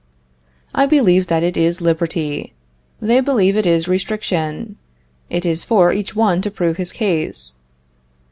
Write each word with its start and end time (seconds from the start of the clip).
I 0.73 0.87
believe 0.87 1.27
that 1.27 1.43
it 1.43 1.55
is 1.55 1.79
liberty; 1.79 2.55
they 2.99 3.19
believe 3.21 3.55
it 3.55 3.67
is 3.67 3.87
restriction; 3.87 4.77
it 5.29 5.45
is 5.45 5.63
for 5.63 5.93
each 5.93 6.15
one 6.15 6.41
to 6.41 6.49
prove 6.49 6.77
his 6.77 6.91
case. 6.91 7.57